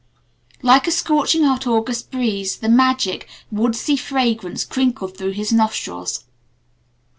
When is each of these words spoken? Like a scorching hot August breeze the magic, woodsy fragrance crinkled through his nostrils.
Like 0.63 0.87
a 0.87 0.91
scorching 0.91 1.43
hot 1.43 1.67
August 1.67 2.09
breeze 2.09 2.57
the 2.57 2.69
magic, 2.69 3.27
woodsy 3.51 3.95
fragrance 3.95 4.65
crinkled 4.65 5.15
through 5.15 5.33
his 5.33 5.53
nostrils. 5.53 6.23